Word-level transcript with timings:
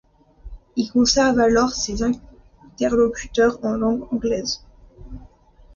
Il 0.77 0.89
converse 0.91 1.17
alors 1.19 1.65
avec 1.65 1.75
ses 1.75 2.01
interlocuteurs 2.01 3.63
en 3.63 3.73
langue 3.73 4.11
anglaise. 4.11 4.65